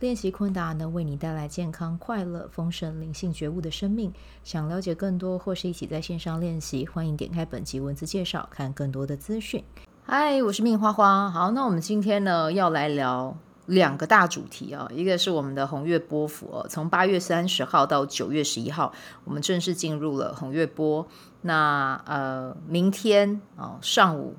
[0.00, 4.12] 练习昆达能为你带来健康、快乐、丰盛、灵性觉悟的生命。
[4.42, 9.62] 想了解更多或是一起在线上练习，欢迎点开本集文字介绍，看更多的资讯。
[10.02, 11.30] 嗨，我是命花花。
[11.30, 13.36] 好，那我们今天呢要来聊
[13.66, 18.92] 两个大主题啊，一个是我们的红月波符哦，从八月三十号到九月十一号，
[19.22, 21.06] 我们正式进入了红月波。
[21.42, 24.34] 那呃，明天啊上午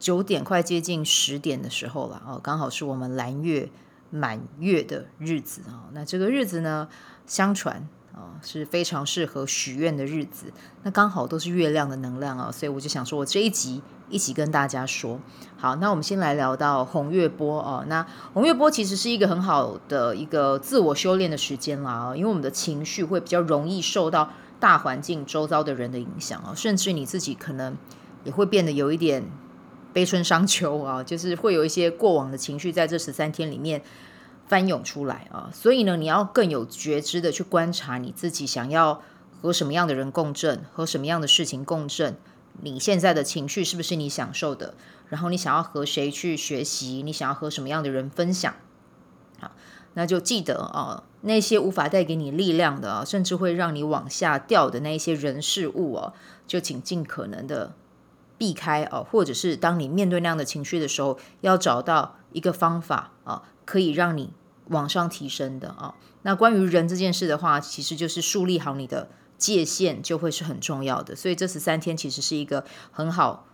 [0.00, 3.70] 九点快接近十点的时候了哦，刚好是我们蓝月。
[4.10, 6.88] 满月的日子啊，那这个日子呢，
[7.26, 10.52] 相传啊是非常适合许愿的日子。
[10.82, 15.20] 那刚好都是月亮的能量啊，所以我就想说，我这一集一起跟大家说。
[15.58, 17.84] 好，那我们先来聊到红月波啊。
[17.88, 27.76] 那红月波其实是一个很好的一个自我修炼的时间啦啊，因为我们的情绪会比较容易受到大环境周遭的人的影响啊，甚至你自己可能
[28.24, 29.24] 也会变得有一点。
[29.92, 33.82] 悲春伤秋啊， 就是会有一些过往的情绪在这十三天里面
[34.46, 39.02] 翻涌出来啊，所以呢，你要更有觉知的去观察你自己想要
[39.40, 42.16] 和什么样的人共振，和什么样的事情共振，
[42.62, 44.74] 你现在的情绪是不是你享受的？
[45.08, 47.02] 然后你想要和谁去学习？
[47.02, 48.54] 你想要和什么样的人分享？
[49.38, 49.52] 好，
[49.94, 56.12] 那就记得啊，那些无法带给你力量的，甚至会让你往下掉的那一些人事物啊，
[56.46, 57.72] 就请尽可能的。
[58.38, 64.32] 避开哦，或者是当你面对那样的情绪的时候，要找到一个方法啊，可以让你
[64.68, 65.96] 往上提升的啊。
[66.22, 71.16] 那关于人这件事的话，其实就是树立好你的界限，就会是很重要的。
[71.16, 73.46] 所以这十三天其实是一个很好，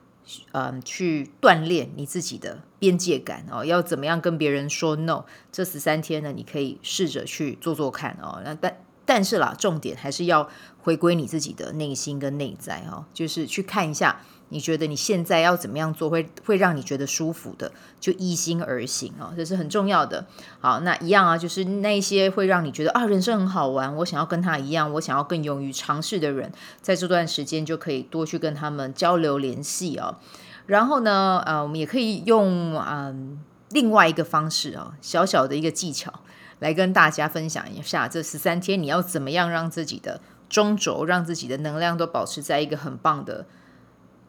[0.53, 3.65] 嗯，去锻炼你自己的边界感哦。
[3.65, 5.25] 要怎么样跟别人说 no？
[5.51, 8.41] 这十三天呢，你可以试着去做做看哦。
[8.45, 10.49] 那但但是啦，重点还是要
[10.83, 14.21] 回归你自己的内心跟内在哦，就是去看一下。
[14.51, 20.27] 你觉得你现在要怎么样做会会让你觉得舒服的，就依心而行啊，这是很重要的。
[20.61, 30.19] 好，那一样啊，就是那些会让你觉得啊，人生很好玩，我想要跟他一样，我想要更勇于尝试的人，在这段时间就可以多去跟他们交流联系啊。
[30.67, 33.41] 然后呢，呃，我们也可以用嗯、
[33.71, 36.13] 另外一个方式啊，小小的一个技巧
[36.61, 43.47] 来跟大家分享一下，这十三天你要怎么样让自己的中轴，让自己的能量都保持在一个很棒的。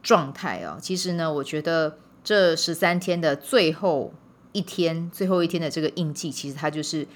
[0.05, 4.13] 状态哦，其实呢，我觉得这十三天的最后
[4.51, 7.07] 一天，最后一天的这个印记，其实它就是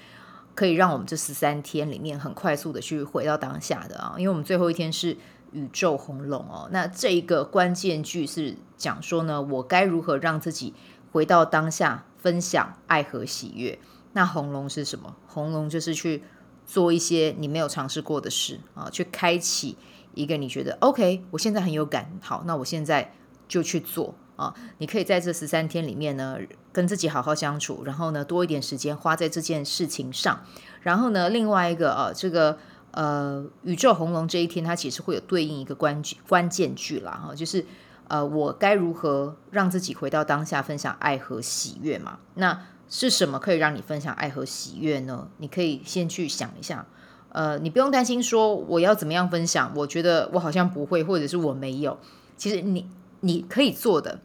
[0.56, 5.16] 可以让我们这十三天里面很快速的去回到当下的啊，因为我们最后一天是
[5.52, 10.74] 宇宙红龙哦，那这一个关键句是讲说呢，我该如何让自己
[11.12, 13.78] 回到当下，分享爱和喜悦。
[14.14, 15.14] 那红龙是什么？
[15.28, 16.24] 红龙就是去
[16.66, 19.76] 做一些你没有尝试过的事啊，去开启。
[20.14, 23.12] 一个你觉得 OK，我现在很有感，好，那我现在
[23.48, 24.54] 就去做啊！
[24.78, 26.38] 你可以在这十三天里面呢，
[26.72, 30.40] 跟自己好好相处，然后呢，多一点时间花在这件事情上。
[30.82, 32.58] 然后呢，另外一个啊，这个
[32.92, 37.64] 呃，宇宙红龙这一天，它其实会有对应一个关关键句啦，哈，就是
[38.08, 42.18] 呃，我该如何让自己回到当下，分享爱和喜悦嘛？
[42.34, 45.28] 那是什么可以让你分享爱和喜悦呢？
[45.36, 46.86] 你可以先去想一下。
[47.32, 51.98] 呃，你不用担心说我要怎么样分享，我觉得我好像不会，或者是我没有。
[52.36, 52.88] 其实你
[53.20, 54.20] 你可以做的，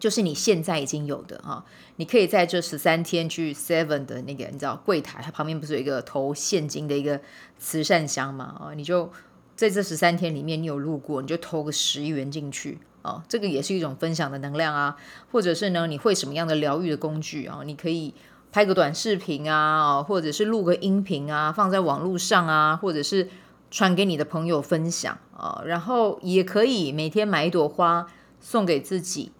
[0.00, 1.64] 就是你现在已经有的啊。
[1.96, 7.20] 你可以在这十三天去 Seven 的那个，你知道柜台，它旁边不是有一个投现金的一个
[7.56, 8.44] 慈善箱嘛？
[8.58, 9.10] 啊，你就
[9.54, 13.22] 在这十三天里面，你有路过，你就投个十元进去啊。
[13.28, 14.96] 这个也是一种分享的能量啊。
[15.30, 17.60] 或者是呢，你会什么样的疗愈的工具啊？
[17.64, 18.12] 你可以。
[18.54, 23.28] 拍个短视频啊，或者是录个音频啊，放在网络上啊，或者是
[23.68, 28.06] 传给你的朋友分享啊，然后也可以每天买一朵花
[28.38, 29.32] 送给自己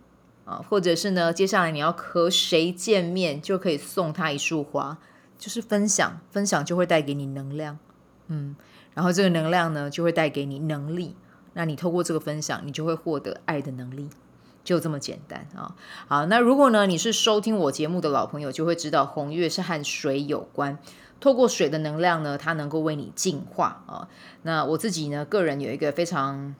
[0.44, 4.98] 啊，或者是呢，接下来你要和谁见面，就可以送他一束花，
[5.38, 7.78] 就是分享，分享就会带给你能量，
[8.26, 8.56] 嗯，
[8.94, 11.14] 然后这个能量呢，就会带给你能力，
[11.52, 14.08] 那你透过这个分享，你就会获得爱的能力。
[14.64, 15.76] 就这么简单啊！
[16.08, 20.78] 好，那如果呢，你是收听我节目的老朋友，就会知道红月是和水有关。
[21.20, 24.08] 透过水的能量呢，它能够为你净化啊。
[24.42, 26.54] 那我自己呢，个人有一个非常，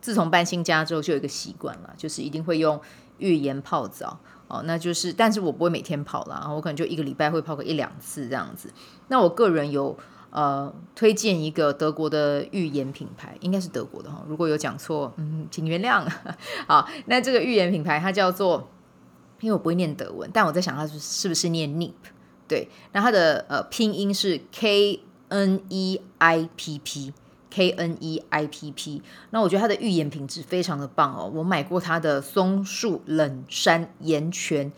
[0.00, 2.80] 自从搬新家之后就有一个习惯了，就是一定会用
[3.18, 4.62] 浴盐泡澡哦。
[4.64, 8.72] 那就是，但是我不会每天泡啦，我可能就一个礼拜会泡个一两次这样子。
[9.08, 9.98] 那我个人有
[10.30, 16.06] 呃推荐一个德国的浴盐品牌，应该是德国的哈，如果有讲错，嗯，请原谅。
[16.66, 18.68] 好，那这个浴盐品牌它叫做，
[19.40, 21.92] 因为我不会念德文，但我在想它是是不是念 Nip，
[22.46, 27.12] 对，那它的呃拼音是 K N E I P P。
[27.48, 29.00] K N E I P P，
[29.30, 34.70] 那我觉得它的浴盐品质非常的棒哦，我买过它的松树冷杉盐泉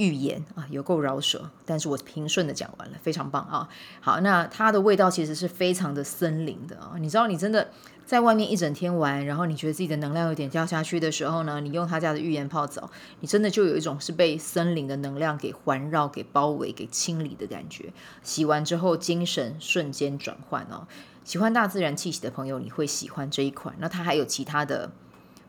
[0.00, 3.68] 浴盐啊，有够饶舌，但是我平顺的讲完了，非常棒啊。
[4.00, 7.68] 好，那它的味道其实是非常的森林的啊，你知道你真的
[8.06, 17.92] 在外面一整天玩，然后你觉得自己的能量有点掉下去的时候呢，你用他家的浴盐泡澡，你真的就有一种是被森林的能量给环绕、给包围、给清理的感觉。
[18.22, 20.88] 洗完之后，精神瞬间转换哦。
[21.22, 23.74] 喜欢大自然气息的朋友，你会喜欢这一款。
[23.78, 24.90] 那它还有其他的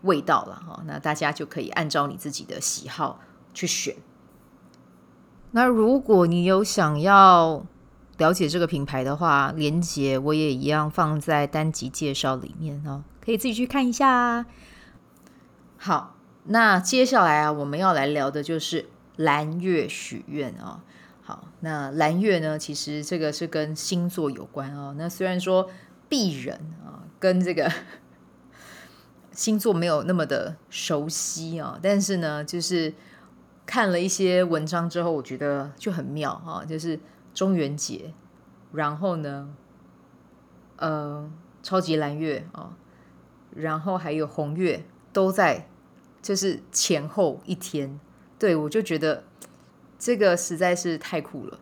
[0.02, 3.22] 味道了哈，那大家就可以按照你自己的喜好
[3.54, 3.96] 去选。
[5.52, 7.66] 那如果你有想要
[8.18, 14.46] 了解这个品牌的话，连接我也一样放在单集介绍里面哦，可以自己去看一下。
[15.78, 16.16] 好，
[16.46, 20.84] 那接下来啊，我们要来聊的就是蓝月许愿啊。
[21.24, 22.58] 好，那蓝月呢？
[22.58, 24.94] 其实这个是跟星座有关哦。
[24.98, 25.70] 那虽然说
[26.10, 26.56] 鄙人
[26.86, 27.72] 啊，跟这个
[29.32, 32.94] 星座没有那么的熟悉啊，但是呢，就是
[33.66, 36.66] 看了一些文章之后，我觉得就很妙啊。
[36.66, 37.00] 就是
[37.34, 38.14] 中元节，
[38.72, 39.54] 然后呢，
[40.78, 41.32] 呃，
[41.64, 42.76] 超级蓝月啊，
[43.56, 45.68] 然后还有红月都在，
[46.22, 48.00] 就是前后一天。
[48.38, 49.24] 对，我就觉得。
[50.04, 51.60] 这个实在是太酷了，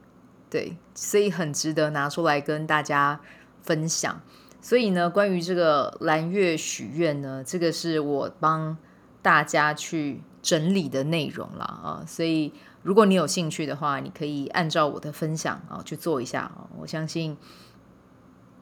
[0.50, 3.20] 对，所以很值得拿出来跟大家
[3.64, 4.22] 分享。
[4.62, 8.78] 所以呢，关于这个蓝月许愿呢，这个是我帮
[9.22, 12.04] 大家去整理的内容了啊。
[12.08, 16.68] 所以如果你有兴趣的话，你可以按照我的分享啊去做一下啊。
[16.78, 17.38] 我相信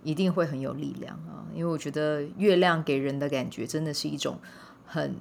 [0.03, 4.39] 一定会很有力量啊，因为我觉得月亮给人的感觉真的是一种
[4.85, 5.15] 很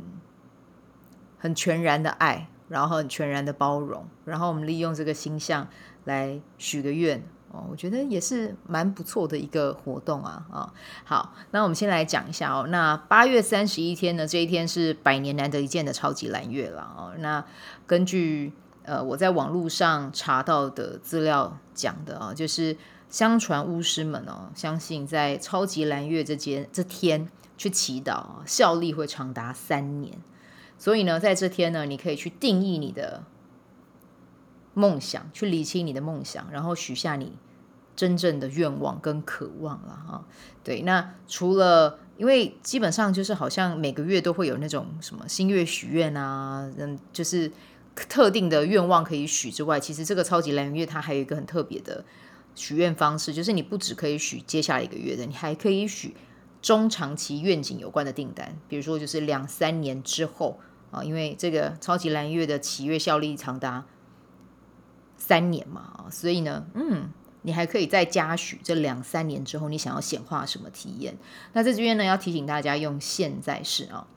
[1.39, 2.49] 很全然的爱。
[2.69, 5.69] 然后很全然的包容，然后我们利用这个星象
[6.05, 7.23] 来许个愿
[7.53, 10.73] 哦，我觉得也是蛮不错的一个活动啊啊、哦！
[11.05, 12.67] 好，那我们先来讲一下哦。
[12.69, 17.15] 那八月三十一天呢，这一天是百年难得一见的超级蓝月了哦。
[17.19, 17.45] 那
[17.87, 18.53] 根据
[18.83, 22.77] 呃我在网络上查到的资料讲的啊、哦，就是
[23.09, 30.19] 相传巫师们哦，相信在超级蓝月这间这天去祈祷，效力会长达三年。
[30.79, 33.25] 所以呢，在这天呢，你可以去定义你的
[34.75, 37.33] 梦想，去理清你的梦想，然后许下你
[37.95, 40.25] 真正的愿望跟渴望了哈。
[40.63, 47.51] 对，那除了因为基本上就是好像每个月都会有那种什么新月许愿啊，嗯，就是
[47.95, 52.05] 特定的愿望可以许之外，其实这个超级蓝月它还有一个很特别的
[52.55, 56.15] 许愿方式，就是你不只可以许接下来一个月的，你还可以许。
[56.67, 60.59] 中长期愿景有关的订单，比如说就是两三年之后
[60.91, 63.85] 啊，因为这个超级蓝月的祈月效力长达
[65.17, 67.09] 三年嘛啊，所以呢，嗯，
[67.43, 71.17] 你还可以再加许这两三年之后你想要显化什么体验。
[71.53, 74.09] 那在这边呢，要提醒大家用现在式啊，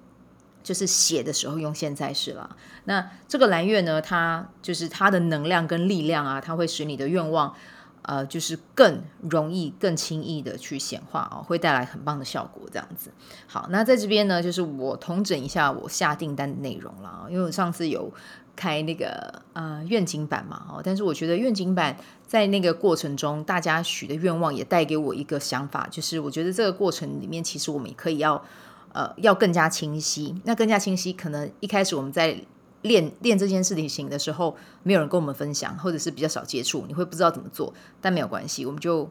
[0.64, 2.58] 就是写的时候用现在式啦。
[2.86, 7.54] 那这个蓝月呢，它就是它的能量跟力量啊，它会使你的愿望。
[8.02, 12.64] 呃，就是更容易、更轻易的去显化哦，会带来很棒的效果。
[12.72, 13.12] 这样子，
[13.48, 18.12] 好，那在这边呢，就是我统整一下我下订单的内容了，因为我上次有
[18.56, 28.44] 开那个呃愿景版嘛，哦，但是我觉得愿景版在那个过程中，大家许的愿望也带给我一个想法，就是我觉得这个过程里面，其实我们也可以要
[28.94, 30.36] 呃要更加清晰。
[30.46, 32.40] 那更加清晰，可能一开始我们在。
[32.82, 37.74] 练练这件事情的时候，没有人跟我们分享，或者是比较少接触，你会不知道怎么做。
[38.00, 39.10] 但没有关系，我们就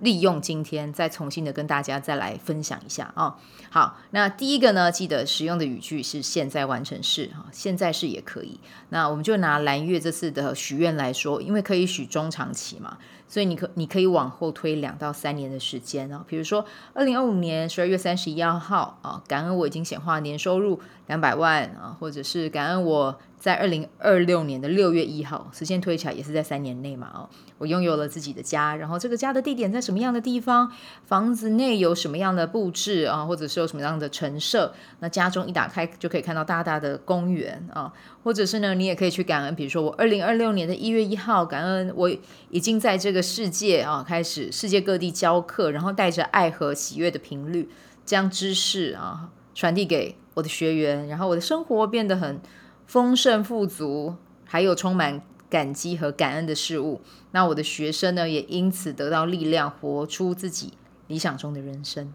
[0.00, 3.36] 利用今天再重新的跟大家再来分享一下啊、
[3.70, 8.58] 好，那第一个呢，记得使用的语句是现在完成式哈，现在式也可以。
[8.88, 12.98] 那我们就拿蓝月这次的许愿来说，因为可以许中长期嘛。
[13.28, 23.18] 所以你可你可以往后推两到三年的时间啊，比如说二零二五年十二月三十一号啊，感恩我已经显化年收入两百万啊，或者是感恩我。
[23.42, 30.70] 在二零二六年的六月一号，时间推起来也是在三年内嘛哦，我拥有了自己的家，然后这个家的地点在什么样的地方？
[31.06, 33.24] 房子内有什么样的布置啊？
[33.24, 34.72] 或者是有什么样的陈设？
[35.00, 42.08] 那家中一打开就可以看到大大的公园啊，或者是呢，你也可以去感恩，比如说我二零二六年的一月一号，感恩我
[42.50, 47.68] 已经在这个世界啊开始世界各地教课，然后带着爱和喜悦的频率，
[48.04, 52.40] 将知识啊传递给我的学员，然后我的生活变得很。
[52.86, 57.00] 丰盛富足，还有充满感激和感恩的事物。
[57.30, 60.74] 那我的学生呢，也因此得到力量，活出自己
[61.06, 62.12] 理想中的人生。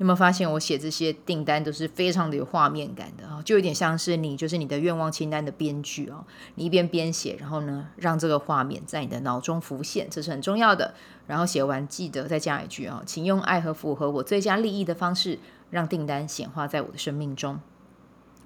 [0.00, 3.42] 你有没有发现，我写这些订单都是非常的有画面感的啊？
[3.44, 6.24] 就有点像是你，就是你的愿望清单的编剧哦。
[6.54, 10.94] 你一边编写，然后呢，让这个画面在你的脑中浮现，这是很重要的。
[11.26, 17.58] 然后写完，记得再加一句啊，请用爱和符合我最佳利益的方式，让订单显化在我的生命中。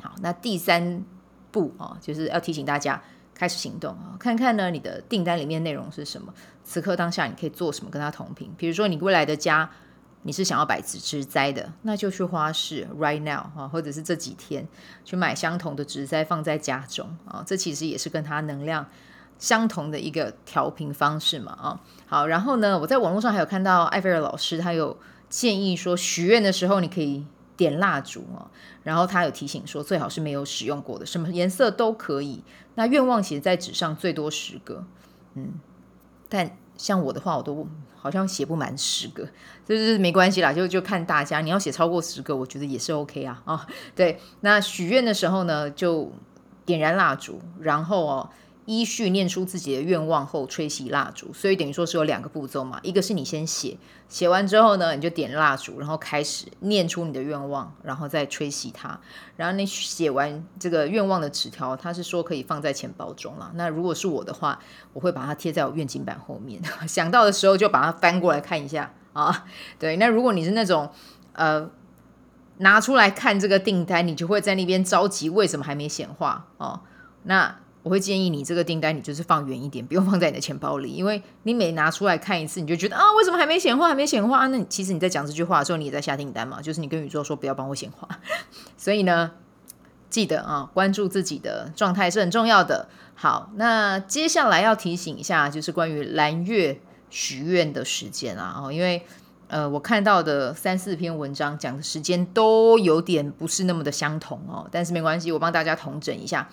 [0.00, 1.04] 好，那第三
[1.52, 3.00] 步啊，就是要提醒大家
[3.32, 6.34] 开始行动啊，看看呢，你的订单里面内容是什么？
[6.64, 8.50] 此刻当下你可以做什么跟它同频？
[8.56, 9.70] 比如说你未来的家。
[10.24, 14.64] 你是想要摆植植栽的，那就去花市 right now 啊，或者是这几天
[15.04, 18.86] 去买相同的植栽放在家中啊，这其实也是跟它能量
[19.36, 21.80] 相同的一个调频方式嘛啊。
[22.06, 24.96] 好，然后呢，我在网络上还有看到艾菲尔老师，他有
[25.28, 27.26] 建议说，许愿的时候你可以
[27.62, 28.50] 点蜡烛啊，
[28.82, 32.42] 然后他有提醒说，最好是没有使用过的，什么颜色都可以。
[32.74, 34.84] 那愿望其实在纸上最多十个，
[35.34, 35.60] 嗯，
[36.28, 37.68] 但像我的话，我都。
[37.94, 39.24] 好像写不满十个，
[39.64, 41.40] 就是没关系啦，就就看大家。
[41.40, 43.64] 你要写超过十个，我觉得也是 OK 啊啊。
[43.94, 46.10] 对，那许愿的时候呢，就
[46.66, 48.28] 点燃蜡烛，然后哦。
[48.64, 52.78] 依序念出自己的愿望后吹熄蜡烛，所以等于说是有两个步骤嘛。
[52.82, 53.76] 一个是你先写，
[54.08, 59.00] 写完之后呢，你就点蜡烛，然后开始念出你的愿望，然后再吹熄它。
[59.36, 63.50] 然后你写完这个愿望的纸条，它是说可以放在钱包中了。
[63.54, 64.60] 那如果是我的话，
[64.92, 69.46] 我会把它贴在我愿景板后面， 想到的时候就把它翻过来看一下啊。
[69.80, 70.90] 对，那如果你是那种
[71.32, 71.68] 呃
[72.58, 76.82] 拿出来看这个订单，你就会在那边着急，为什么还没显化哦？
[77.24, 84.46] 那我会建议你这个订单，你就是放远一点，不用放在你的钱包里，因为你每拿出来看一次，你就觉得啊，为什么还没显化，还没显化？
[84.46, 88.08] 那其实你在讲这句话的时候，你也在下订单嘛，就是你跟宇宙说不要帮我显化。
[88.78, 89.32] 所以呢，
[90.08, 92.88] 记得啊，关注自己的状态是很重要的。
[93.14, 99.04] 好，那接下来要提醒一下，就是关于蓝月许愿的时间啊，哦，因为
[99.48, 106.48] 呃，我看到的三四篇文章讲的时间都有点不是那么的相同哦，但是没关系，我帮大家统整一下。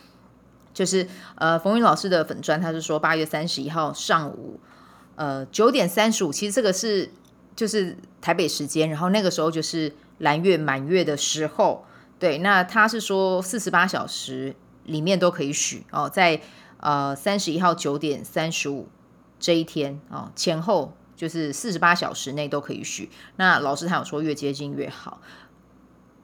[0.79, 1.05] 就是
[1.35, 4.61] 呃，冯云老师的粉砖，他是说八月三十一号上午，
[5.17, 7.11] 呃九点三十五，其实这个是
[7.53, 11.83] 就是台北时间，然后那个时候就是蓝月满月的时候，
[12.17, 14.55] 对，那他是说四十八小时
[14.85, 16.39] 里面都可以许哦，在
[16.77, 18.87] 呃三十一号九点三十五
[19.37, 25.19] 这一天哦前后就是四十八小时内都可以许，那老师他有说越接近越好。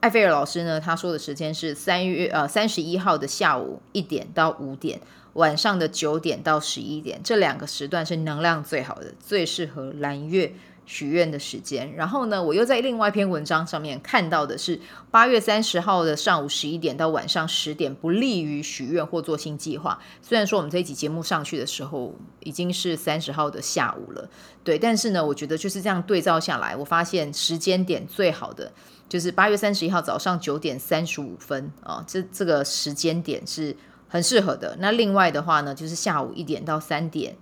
[0.06, 5.00] 艾菲尔老师呢，他说的时间是三月呃三十一号的下午一点到五点，
[5.32, 10.52] 晚上的九点到十一点，这两个时段是能量最好的，最适合蓝月
[10.86, 11.92] 许愿的时间。
[11.94, 19.98] 然后呢，我又在另外一篇文章上面看到的是八月三十号的上午十一点到晚上十点，不利于许愿或做新计划。
[20.22, 24.26] 虽然说我们这一集节目上去的时候已经是三十号的下午了，
[24.64, 28.72] 对，但是呢，我觉得就是这样对照下来，我发现时间点最好的。
[29.08, 33.76] 就是八月三十一号早上九点三十五分啊，这这个时间点是
[34.08, 34.76] 很适合的。
[34.80, 37.36] 那另外的话呢，就是下午一点到三点，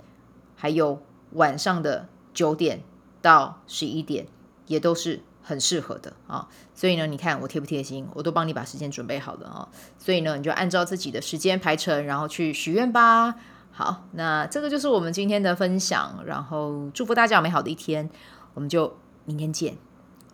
[0.54, 1.00] 还有
[1.32, 2.82] 晚上的九点
[3.24, 4.26] 到十一点，
[4.66, 6.46] 也都是很适合的啊。
[6.74, 9.68] 所以呢，你看我贴不贴心，我都帮你把时间准备好了啊。
[9.98, 13.36] 所以呢，你就按照自己的时间排程，然后去许愿吧。
[13.72, 18.10] 好，那这个就是我们今天的分享，然后祝福大家有美好的一天，
[18.52, 19.78] 我们就明天见，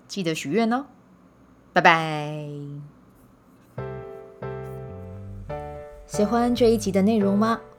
[0.09, 0.87] 记得许愿哦。
[1.73, 2.45] 拜拜！
[6.09, 7.61] 喜欢这一集的内容吗？